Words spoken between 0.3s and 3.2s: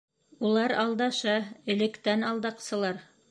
—Улар алдаша, электән алдаҡсылар.